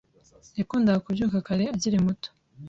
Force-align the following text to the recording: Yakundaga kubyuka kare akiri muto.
Yakundaga 0.59 1.03
kubyuka 1.05 1.37
kare 1.47 1.65
akiri 1.75 1.97
muto. 2.05 2.29